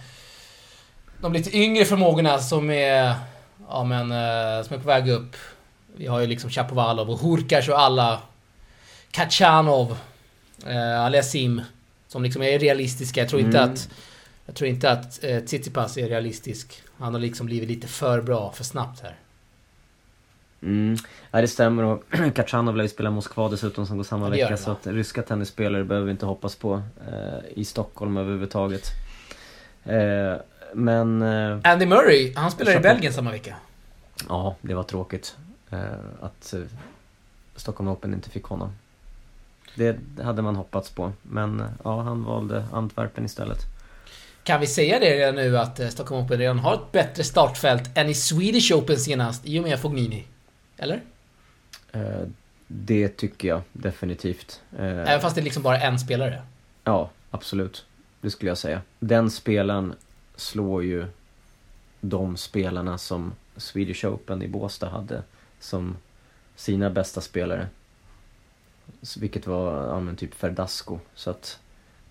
[1.20, 3.14] de lite yngre förmågorna som är,
[3.68, 5.36] ja men, eh, som är på väg upp.
[5.96, 8.20] Vi har ju liksom Chapovalov och Hurkacz och alla.
[9.10, 9.96] Kachanov,
[10.66, 11.62] eh, Aliasim.
[12.08, 13.20] Som liksom är realistiska.
[13.20, 13.72] Jag tror inte Mm.
[13.72, 13.88] att,
[14.46, 16.82] jag tror inte att eh, Tsitsipas är realistisk.
[16.98, 19.16] Han har liksom blivit lite för bra, för snabbt här.
[20.62, 20.96] Mm.
[21.30, 22.04] Ja, det stämmer och
[22.34, 24.56] Kachanov lär ju spela Moskva dessutom som går samma vecka.
[24.56, 28.82] Så att ryska tennisspelare behöver vi inte hoppas på eh, i Stockholm överhuvudtaget.
[29.84, 30.34] Eh,
[30.74, 33.56] men eh, Andy Murray, han spelar i Belgien samma vecka.
[34.28, 35.36] ja, det var tråkigt
[35.70, 35.80] eh,
[36.20, 36.60] att eh,
[37.56, 38.72] Stockholm Open inte fick honom.
[39.74, 41.12] Det hade man hoppats på.
[41.22, 43.58] Men eh, ja, han valde Antwerpen istället.
[44.46, 47.90] Kan vi säga det redan nu att eh, Stockholm Open redan har ett bättre startfält
[47.94, 50.24] än i Swedish Open senast i och med Fognini?
[50.76, 51.02] Eller?
[51.92, 52.22] Eh,
[52.66, 54.60] det tycker jag definitivt.
[54.78, 56.42] Eh, Även fast det är liksom bara en spelare.
[56.84, 57.86] Ja, absolut.
[58.20, 58.82] Det skulle jag säga.
[58.98, 59.94] Den spelaren
[60.36, 61.06] slår ju
[62.00, 65.22] de spelarna som Swedish Open i Båstad hade
[65.60, 65.96] som
[66.56, 67.68] sina bästa spelare.
[69.18, 70.98] Vilket var, ja men typ Verdasco.
[71.14, 71.58] Så att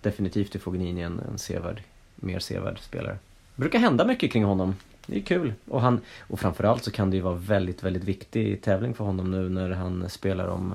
[0.00, 1.82] definitivt är Fognini en, en sevärd,
[2.16, 3.18] mer sevärd spelare.
[3.54, 4.76] Det brukar hända mycket kring honom.
[5.06, 5.52] det är kul.
[5.68, 9.30] Och, han, och framförallt så kan det ju vara väldigt, väldigt viktig tävling för honom
[9.30, 10.74] nu när han spelar om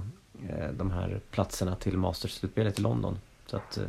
[0.50, 3.18] eh, de här platserna till Masters-slutspelet i London.
[3.46, 3.84] Så att eh,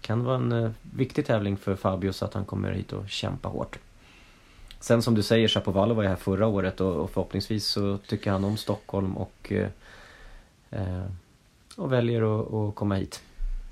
[0.00, 3.48] kan vara en eh, viktig tävling för Fabio så att han kommer hit och kämpa
[3.48, 3.78] hårt.
[4.80, 8.30] Sen som du säger, Chapovalov var ju här förra året och, och förhoppningsvis så tycker
[8.30, 9.68] han om Stockholm och, eh,
[10.70, 11.06] eh
[11.76, 12.22] och väljer
[12.68, 13.22] att komma hit.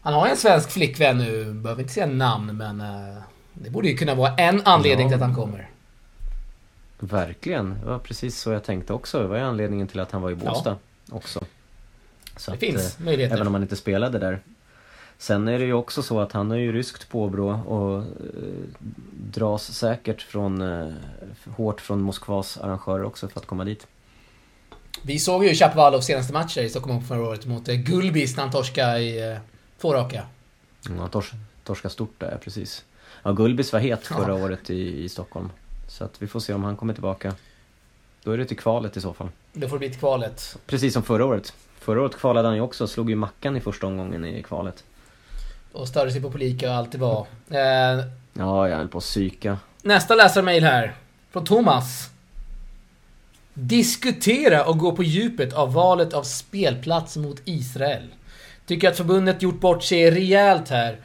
[0.05, 3.97] Han har en svensk flickvän nu, behöver inte säga namn men eh, det borde ju
[3.97, 5.09] kunna vara en anledning ja.
[5.09, 5.71] till att han kommer.
[6.99, 9.19] Verkligen, det var precis så jag tänkte också.
[9.19, 10.77] Det var ju anledningen till att han var i Båstad
[11.11, 11.17] ja.
[11.17, 11.45] också.
[12.37, 13.37] Så det att, finns eh, möjligheter.
[13.37, 14.41] Även om han inte spelade där.
[15.19, 18.05] Sen är det ju också så att han har ju ryskt påbrå och eh,
[19.13, 20.93] dras säkert från, eh,
[21.57, 23.87] hårt från Moskvas arrangörer också för att komma dit.
[25.03, 28.53] Vi såg ju Chapovalovs senaste matcher i Stockholm förra året mot eh, Gulbis när han
[28.53, 29.39] torskade i eh,
[29.81, 30.27] två raka.
[30.89, 31.33] Ja, han tors
[31.65, 32.85] torskade stort där, precis.
[33.23, 34.45] Ja, Gulbis var het förra ja.
[34.45, 35.51] året i, i Stockholm.
[35.89, 37.35] Så att vi får se om han kommer tillbaka.
[38.23, 39.29] Då är det till kvalet i så fall.
[39.53, 40.59] Då får det bli till kvalet.
[40.67, 41.53] Precis som förra året.
[41.79, 44.85] Förra året kvalade han ju också, slog ju Mackan i första omgången i kvalet.
[45.73, 47.27] Och störde sig på publika och allt det var.
[47.51, 49.59] Eh, ja, jag höll på att psyka.
[49.83, 50.95] Nästa läsarmail här.
[51.31, 52.11] Från Thomas.
[53.55, 58.09] Diskutera och gå på djupet av valet av spelplats mot Israel.
[58.67, 60.97] Tycker att förbundet gjort bort sig rejält här.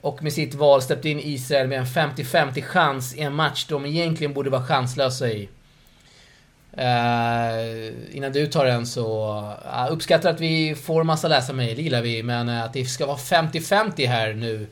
[0.00, 3.86] Och med sitt val släppt in Israel med en 50-50 chans i en match de
[3.86, 5.48] egentligen borde vara chanslösa i.
[6.78, 9.30] Uh, innan du tar den så
[9.64, 12.22] uh, uppskattar att vi får massa läsarmail, det gillar vi.
[12.22, 14.66] Men uh, att det ska vara 50-50 här nu.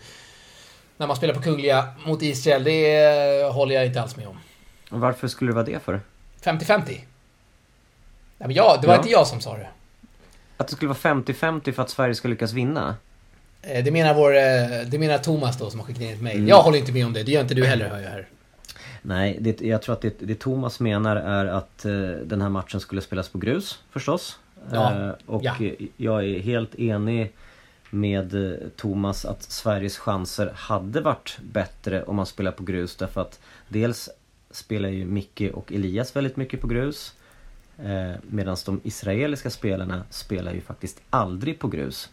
[0.97, 4.39] När man spelar på Kungliga mot Israel, det uh, håller jag inte alls med om.
[4.91, 6.01] Och varför skulle det vara det för?
[6.43, 6.83] 50-50?
[6.87, 6.99] Nej
[8.39, 9.01] men jag, det var ja.
[9.01, 9.69] inte jag som sa det.
[10.57, 12.97] Att det skulle vara 50-50 för att Sverige ska lyckas vinna?
[13.63, 14.33] Det menar, vår,
[14.85, 16.37] det menar Thomas då som har skickat in ett mail.
[16.37, 16.49] Mm.
[16.49, 18.29] Jag håller inte med om det, det gör inte du heller hör jag här.
[19.03, 21.93] Nej, det, jag tror att det, det Thomas menar är att eh,
[22.25, 24.39] den här matchen skulle spelas på grus förstås.
[24.73, 25.07] Ja.
[25.07, 25.55] Eh, och ja.
[25.97, 27.33] jag är helt enig
[27.91, 33.21] med eh, Thomas att Sveriges chanser hade varit bättre om man spelar på grus därför
[33.21, 34.09] att dels
[34.51, 37.15] spelar ju Micke och Elias väldigt mycket på grus.
[37.79, 42.11] Eh, Medan de israeliska spelarna spelar ju faktiskt aldrig på grus.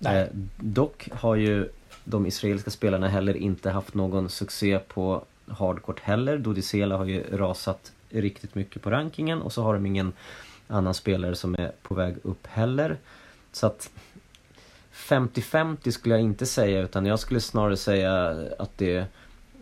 [0.00, 1.68] Eh, dock har ju
[2.04, 6.38] de israeliska spelarna heller inte haft någon succé på hardcourt heller.
[6.38, 10.12] Dodicela har ju rasat riktigt mycket på rankingen och så har de ingen
[10.68, 12.96] annan spelare som är på väg upp heller.
[13.52, 13.90] Så att
[14.92, 19.06] 50-50 skulle jag inte säga utan jag skulle snarare säga att det är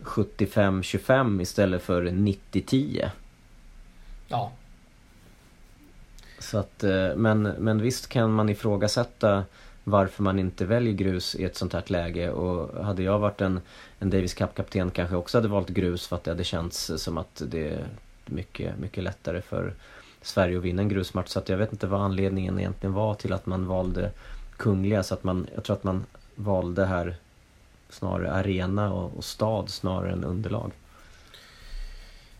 [0.03, 3.09] 75-25 istället för 90-10.
[4.27, 4.51] Ja.
[6.39, 9.43] Så att, eh, men, men visst kan man ifrågasätta
[9.83, 12.31] varför man inte väljer grus i ett sånt här läge.
[12.31, 13.61] Och hade jag varit en,
[13.99, 17.17] en Davis Cup-kapten kanske jag också hade valt grus för att det hade känts som
[17.17, 17.87] att det är
[18.25, 19.73] mycket, mycket lättare för
[20.21, 21.29] Sverige att vinna en grusmatch.
[21.29, 24.11] Så att jag vet inte vad anledningen egentligen var till att man valde
[24.57, 25.03] Kungliga.
[25.03, 27.15] Så att man, jag tror att man valde här
[27.89, 30.71] snarare arena och, och stad snarare än underlag.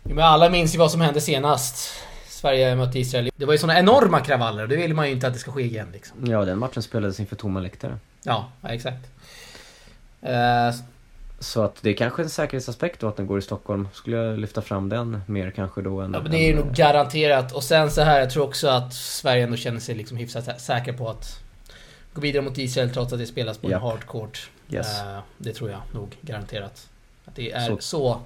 [0.10, 1.94] Men alla minns ju vad som hände senast.
[2.28, 3.30] Sverige mötte Israel.
[3.36, 5.52] Det var ju såna enorma kravaller och det vill man ju inte att det ska
[5.52, 5.88] ske igen.
[5.94, 6.26] Liksom.
[6.26, 7.98] Ja, den matchen spelades inför tomma läktare.
[8.24, 9.08] Ja, exakt.
[10.24, 10.76] Uh,
[11.40, 13.88] så att det är kanske en säkerhetsaspekt då att den går i Stockholm.
[13.94, 16.14] Skulle jag lyfta fram den mer kanske då än...
[16.14, 17.52] Ja men det är ju nog garanterat.
[17.52, 20.94] Och sen så här, jag tror också att Sverige ändå känner sig liksom hyfsat säker
[20.94, 21.40] på att
[22.14, 23.76] gå vidare mot Israel trots att det spelas på yep.
[23.76, 24.50] en hardcourt.
[24.70, 25.02] Yes.
[25.02, 26.90] Uh, det tror jag nog garanterat.
[27.26, 27.78] Att det är så.
[27.80, 28.22] så.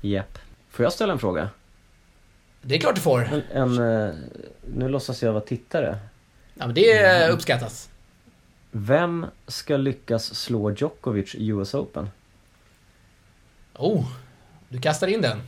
[0.00, 0.38] Japp.
[0.70, 1.48] Får jag ställa en fråga?
[2.62, 3.20] Det är klart du får.
[3.20, 4.14] En, en, eh,
[4.74, 5.98] nu låtsas jag vara tittare.
[6.54, 7.34] Ja men det mm.
[7.34, 7.90] uppskattas.
[8.70, 12.08] Vem ska lyckas slå Djokovic i US Open?
[13.74, 14.06] Oh,
[14.68, 15.38] du kastar in den.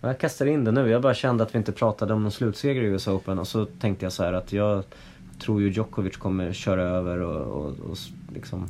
[0.00, 0.90] Jag kastar in den nu.
[0.90, 3.64] Jag bara kände att vi inte pratade om någon slutseger i US Open och så
[3.64, 4.84] tänkte jag så här att jag
[5.38, 7.96] tror ju Djokovic kommer köra över och, och, och
[8.34, 8.68] liksom...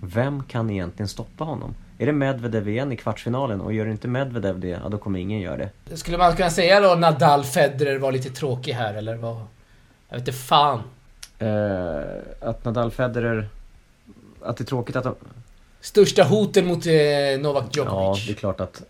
[0.00, 1.74] Vem kan egentligen stoppa honom?
[2.02, 5.40] Är det Medvedev igen i kvartsfinalen och gör inte Medvedev det, ja då kommer ingen
[5.40, 5.96] göra det.
[5.96, 9.36] Skulle man kunna säga då Nadal Federer var lite tråkig här eller vad?
[10.08, 10.82] Jag vet inte fan.
[11.38, 13.48] Eh, att Nadal Federer...
[14.42, 15.14] Att det är tråkigt att de...
[15.80, 16.92] Största hoten mot eh,
[17.40, 18.18] Novak Djokovic.
[18.18, 18.82] Ja, det är klart att...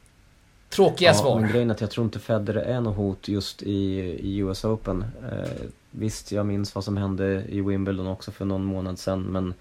[0.70, 1.40] Tråkiga ja, svar.
[1.40, 4.64] Men grejen är att jag tror inte Federer är något hot just i, i US
[4.64, 5.04] Open.
[5.32, 5.48] Eh,
[5.90, 9.54] visst, jag minns vad som hände i Wimbledon också för någon månad sedan men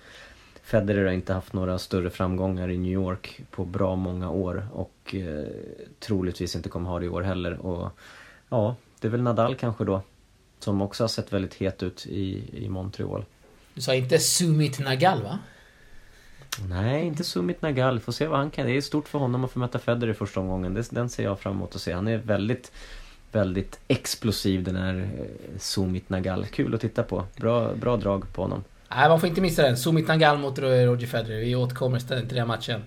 [0.63, 5.15] Federer har inte haft några större framgångar i New York på bra många år och
[5.15, 5.45] eh,
[5.99, 7.65] troligtvis inte kommer ha det i år heller.
[7.65, 7.89] Och
[8.49, 10.01] ja, det är väl Nadal kanske då.
[10.59, 13.25] Som också har sett väldigt het ut i, i Montreal.
[13.73, 15.39] Du sa inte Sumit Nagal va?
[16.69, 17.99] Nej, inte Sumit Nagal.
[17.99, 18.65] Får se vad han kan.
[18.65, 20.83] Det är stort för honom att få möta Federer i första omgången.
[20.89, 21.93] Den ser jag fram emot att se.
[21.93, 22.71] Han är väldigt,
[23.31, 26.45] väldigt explosiv den här eh, Sumit Nagal.
[26.45, 27.25] Kul att titta på.
[27.37, 28.63] Bra, bra drag på honom.
[28.95, 29.77] Nej, man får inte missa den.
[29.77, 31.39] Sumit Nagal mot Roger Federer.
[31.39, 32.81] Vi återkommer ständigt till den matchen.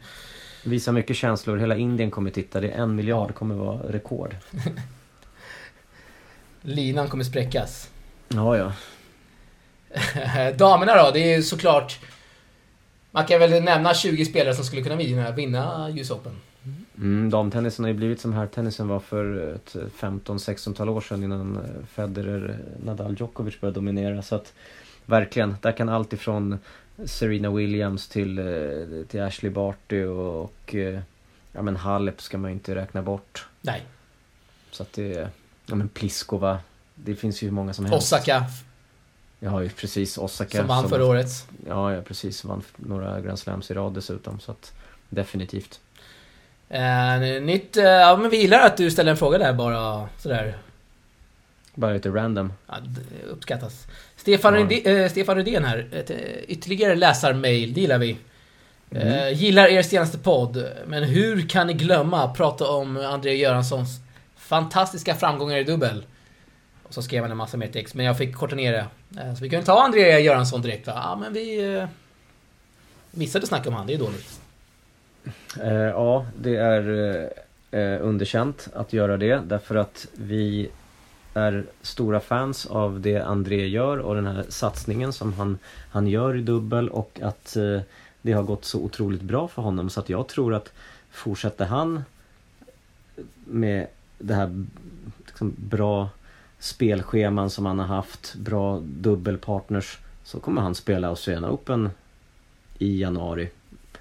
[0.65, 1.57] Visar mycket känslor.
[1.57, 2.61] Hela Indien kommer titta.
[2.61, 3.29] Det är en miljard.
[3.29, 4.37] Det kommer vara rekord.
[6.63, 7.91] Linan kommer spräckas.
[8.29, 8.73] Ja, ja.
[10.57, 11.11] Damerna då?
[11.11, 11.99] Det är såklart...
[13.11, 16.33] Man kan väl nämna 20 spelare som skulle kunna vinna, vinna US Open.
[16.99, 21.59] Mm, damtennisen har ju blivit som här tennisen var för ett 15-16-tal år sedan innan
[21.89, 24.23] Federer, Nadal, Djokovic började dominera.
[24.23, 24.53] Så att
[25.07, 26.59] verkligen, där kan allt ifrån
[27.07, 31.01] Serena Williams till, eh, till Ashley Barty och, och eh,
[31.53, 33.47] ja men Halep ska man ju inte räkna bort.
[33.61, 33.83] Nej.
[34.71, 35.29] Så att det,
[35.67, 36.59] ja men Pliskova,
[36.95, 37.99] det finns ju hur många som helst.
[37.99, 38.45] Osaka.
[39.39, 40.19] Ja, ju precis.
[40.19, 40.59] Osaka.
[40.59, 41.49] Som vann förra året.
[41.69, 42.45] Ja, ja, precis.
[42.45, 44.41] Vann några Grand Slams i rad dessutom.
[44.41, 44.73] Så att
[45.09, 45.81] definitivt.
[46.69, 47.77] Eh, nytt...
[47.77, 50.59] Ja, men vi gillar att du ställer en fråga där bara sådär.
[51.75, 52.53] Bara lite random.
[52.67, 53.87] Ja, det uppskattas.
[54.17, 54.61] Stefan, ja.
[54.61, 55.87] Rydén, äh, Stefan Rydén här.
[55.93, 56.17] Ett, äh,
[56.49, 58.17] ytterligare läsarmail, det gillar vi.
[58.91, 59.09] Mm.
[59.09, 64.01] Äh, gillar er senaste podd, men hur kan ni glömma prata om André Göranssons
[64.37, 66.05] fantastiska framgångar i dubbel?
[66.83, 68.87] Och så skrev han en massa mer text, men jag fick korta ner det.
[69.37, 70.93] Så vi kan ta André Göransson direkt va?
[70.97, 71.75] Ja, men vi...
[71.77, 71.89] Eh,
[73.17, 74.41] missade att snacka om han, det är dåligt.
[75.61, 76.89] Eh, ja, det är
[77.71, 80.71] eh, underkänt att göra det därför att vi
[81.35, 85.59] är stora fans av det André gör och den här satsningen som han,
[85.91, 87.81] han gör i dubbel och att eh,
[88.23, 90.73] det har gått så otroligt bra för honom så att jag tror att
[91.11, 92.05] fortsätter han
[93.45, 93.87] med
[94.19, 94.65] det här
[95.27, 96.09] liksom, bra
[96.59, 101.91] spelscheman som han har haft, bra dubbelpartners så kommer han spela Australian Open
[102.79, 103.51] i januari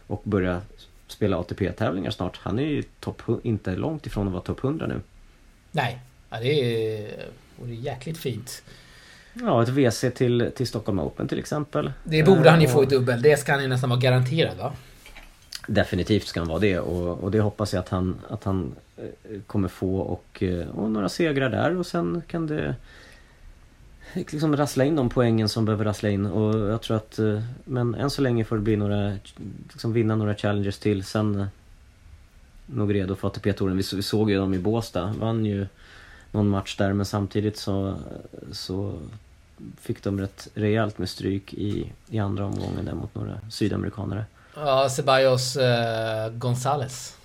[0.07, 0.61] och börja
[1.07, 2.39] spela ATP-tävlingar snart.
[2.41, 5.01] Han är ju top, inte långt ifrån att vara topp 100 nu.
[5.71, 5.99] Nej,
[6.33, 8.63] ja, det är, vore jäkligt fint.
[9.33, 11.91] Ja, ett WC till, till Stockholm Open till exempel.
[12.03, 13.21] Det borde han ju få i dubbel.
[13.21, 14.73] Det ska han ju nästan vara garanterad va?
[15.67, 19.03] Definitivt ska han vara det och, och det hoppas jag att han, att han eh,
[19.47, 22.75] kommer få och, eh, och några segrar där och sen kan det
[24.13, 27.95] liksom rassla in de poängen som behöver rassla in och jag tror att eh, men
[27.95, 29.17] än så länge får det bli några
[29.71, 31.47] liksom vinna några challenges till sen
[32.65, 33.77] nog redo för ATP-touren.
[33.77, 35.67] Vi, vi såg ju dem i Båstad, vann ju
[36.33, 37.95] någon match där men samtidigt så,
[38.51, 38.99] så
[39.81, 44.25] fick de rätt rejält med stryk i, i andra omgången där mot några sydamerikanare.
[44.55, 47.17] Ja, Ceballos eh, Gonzales.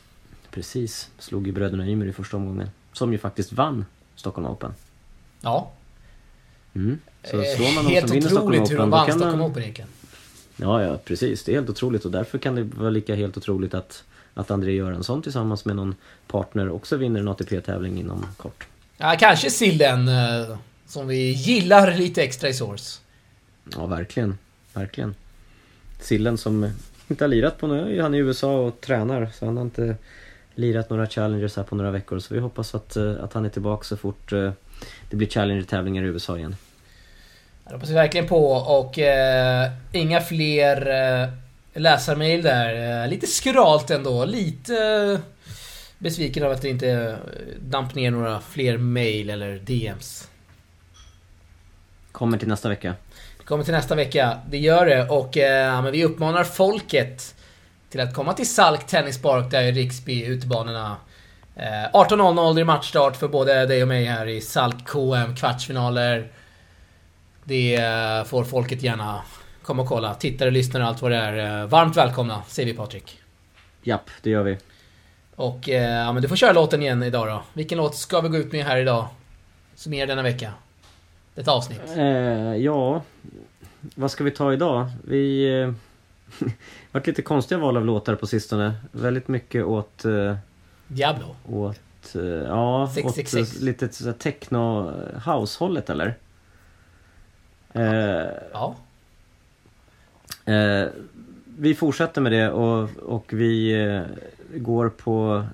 [0.51, 2.71] Precis, slog ju bröderna Ymer i första omgången.
[2.93, 4.75] Som ju faktiskt vann Stockholm Open.
[5.41, 5.71] Ja.
[6.75, 6.99] Mm.
[7.25, 9.91] Så slår man någon helt som vinner Stockholm Open, hur de vann Stockholm Open egentligen.
[10.57, 11.45] Ja, ja precis.
[11.45, 14.73] Det är helt otroligt och därför kan det vara lika helt otroligt att, att André
[14.73, 15.95] Göransson tillsammans med någon
[16.27, 18.67] partner också vinner en ATP-tävling inom kort.
[18.99, 20.57] Ja, kanske Sillen eh,
[20.87, 23.01] som vi gillar lite extra i Source.
[23.77, 24.39] Ja, verkligen.
[24.75, 25.15] Verkligen.
[26.01, 26.71] Sillen som
[27.09, 28.01] inte har lirat på nu.
[28.03, 29.97] Han är i USA och tränar så han har inte
[30.55, 32.19] lirat några challengers här på några veckor.
[32.19, 34.53] Så vi hoppas att, eh, att han är tillbaka så fort eh,
[35.11, 36.57] det blir challenger-tävlingar i USA igen.
[37.65, 40.91] Det hoppas vi verkligen på och eh, inga fler
[41.23, 41.29] eh,
[41.75, 43.03] läsarmail där.
[43.03, 44.25] Eh, lite skralt ändå.
[44.25, 45.21] Lite eh,
[45.99, 47.15] besviken av att det inte eh,
[47.61, 50.29] damp ner några fler mail eller DMs.
[52.13, 52.95] Kommer till nästa vecka.
[53.45, 55.09] Kommer till nästa vecka, det gör det.
[55.09, 57.35] Och eh, men vi uppmanar folket
[57.91, 60.97] till att komma till Salk Tennispark där i Riksby, utebanorna.
[61.57, 66.33] Eh, 18.00 är matchstart för både dig och mig här i Salk KM kvartsfinaler.
[67.45, 69.23] Det eh, får folket gärna
[69.63, 70.15] komma och kolla.
[70.15, 71.63] Tittare, lyssnare och allt vad det är.
[71.63, 73.21] Eh, varmt välkomna, säger vi Patrik.
[73.83, 74.59] Japp, det gör vi.
[75.39, 77.43] Och eh, ja, men du får köra låten igen idag då.
[77.53, 79.09] Vilken låt ska vi gå ut med här idag?
[79.75, 80.53] Som är denna vecka?
[81.37, 81.81] Ett avsnitt.
[81.97, 83.03] Eh, ja,
[83.95, 84.91] vad ska vi ta idag?
[85.05, 85.53] Vi...
[85.61, 85.73] Eh,
[86.93, 88.75] varit lite konstiga val av låtar på sistone.
[88.93, 90.05] Väldigt mycket åt...
[90.05, 90.37] Eh,
[90.87, 91.37] Diablo?
[91.49, 92.15] Åt...
[92.15, 93.57] Eh, ja, 666.
[93.57, 94.93] åt lite så techno
[95.27, 96.15] house-hållet eller?
[97.73, 98.75] Eh, ja.
[100.53, 100.89] Eh,
[101.59, 104.03] vi fortsätter med det och, och vi eh,
[104.55, 105.45] går på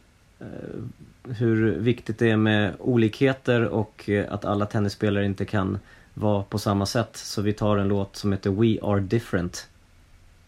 [1.29, 5.79] hur viktigt det är med olikheter och att alla tennisspelare inte kan
[6.15, 7.17] vara på samma sätt.
[7.17, 9.69] Så vi tar en låt som heter We Are Different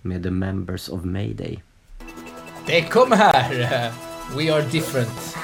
[0.02, 1.62] med The Members of Mayday.
[2.66, 3.92] Det kommer här!
[4.36, 5.36] We Are Different.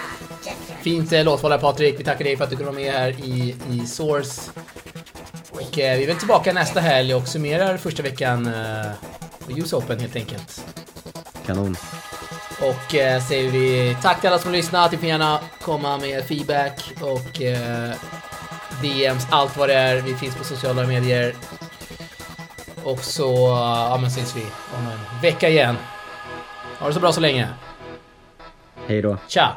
[0.82, 2.00] Fint eh, låtval här Patrik.
[2.00, 4.50] Vi tackar dig för att du kunde vara med här i, i Source.
[5.50, 8.90] Och eh, vi är väl tillbaka nästa helg och summerar första veckan eh,
[9.46, 10.66] på US Open helt enkelt.
[11.46, 11.76] Kanon.
[12.62, 14.92] Och eh, säger vi tack till alla som lyssnat.
[14.92, 17.90] Ni får gärna komma med feedback och eh,
[18.82, 20.00] DMs, allt vad det är.
[20.00, 21.34] Vi finns på sociala medier.
[22.84, 23.32] Och så
[23.90, 24.42] ja, men ses vi
[24.78, 25.76] om en vecka igen.
[26.78, 27.48] Ha det så bra så länge.
[28.86, 29.16] Hej då.
[29.28, 29.56] Tja!